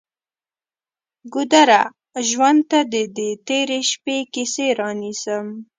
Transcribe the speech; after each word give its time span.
ګودره! 1.33 1.81
ژوند 2.29 2.61
ته 2.69 2.79
دې 2.91 3.03
د 3.17 3.19
تیرې 3.47 3.79
شپې 3.91 4.17
کیسې 4.33 4.67
رانیسم 4.79 5.45